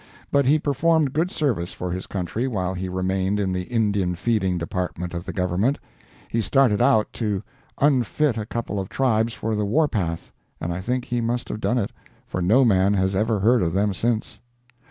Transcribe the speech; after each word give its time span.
But 0.31 0.45
he 0.45 0.57
performed 0.57 1.13
good 1.13 1.29
service 1.29 1.73
for 1.73 1.91
his 1.91 2.07
country 2.07 2.47
while 2.47 2.73
he 2.73 2.89
remained 2.89 3.39
in 3.39 3.53
the 3.53 3.65
Indian 3.65 4.15
feeding 4.15 4.57
department 4.57 5.13
of 5.13 5.25
the 5.25 5.31
Government. 5.31 5.77
He 6.31 6.41
started 6.41 6.81
out 6.81 7.13
to 7.13 7.43
unfit 7.79 8.35
a 8.35 8.47
couple 8.47 8.79
of 8.79 8.89
tribes 8.89 9.35
for 9.35 9.53
the 9.55 9.63
war 9.63 9.87
path, 9.87 10.31
and 10.59 10.73
I 10.73 10.81
think 10.81 11.05
he 11.05 11.21
must 11.21 11.49
have 11.49 11.59
done 11.61 11.77
it, 11.77 11.91
for 12.25 12.41
no 12.41 12.65
man 12.65 12.95
has 12.95 13.15
ever 13.15 13.41
heard 13.41 13.61
of 13.61 13.73
them 13.73 13.93
since. 13.93 14.39